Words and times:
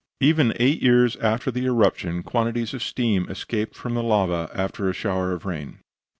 Even 0.19 0.51
eight 0.55 0.81
years 0.81 1.15
after 1.17 1.51
the 1.51 1.65
eruption 1.67 2.23
quantities 2.23 2.73
of 2.73 2.81
steam 2.81 3.29
escaped 3.29 3.75
from 3.75 3.93
the 3.93 4.01
lava 4.01 4.49
after 4.51 4.89
a 4.89 4.93
shower 4.93 5.31
of 5.31 5.45
rain. 5.45 5.77